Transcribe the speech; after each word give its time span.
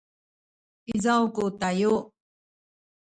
izaw 0.95 1.23
ku 1.35 1.43
tayu 1.59 1.93